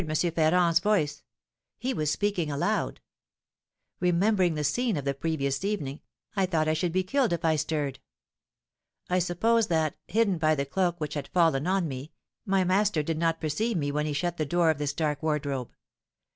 Ferrand's 0.35 0.79
voice, 0.79 1.21
he 1.77 1.93
was 1.93 2.09
speaking 2.09 2.49
aloud. 2.51 3.01
Remembering 3.99 4.55
the 4.55 4.63
scene 4.63 4.97
of 4.97 5.05
the 5.05 5.13
previous 5.13 5.63
evening, 5.63 6.01
I 6.35 6.47
thought 6.47 6.67
I 6.67 6.73
should 6.73 6.91
be 6.91 7.03
killed 7.03 7.31
if 7.33 7.45
I 7.45 7.55
stirred. 7.55 7.99
I 9.11 9.19
suppose 9.19 9.67
that, 9.67 9.95
hidden 10.07 10.39
by 10.39 10.55
the 10.55 10.65
cloak 10.65 10.99
which 10.99 11.13
had 11.13 11.27
fallen 11.27 11.67
on 11.67 11.87
me, 11.87 12.13
my 12.47 12.63
master 12.63 13.03
did 13.03 13.19
not 13.19 13.39
perceive 13.39 13.77
me 13.77 13.91
when 13.91 14.07
he 14.07 14.13
shut 14.13 14.37
the 14.37 14.43
door 14.47 14.71
of 14.71 14.79
this 14.79 14.93
dark 14.93 15.21
wardrobe. 15.21 15.71